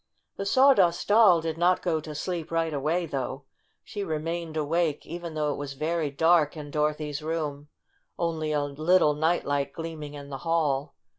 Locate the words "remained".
4.03-4.57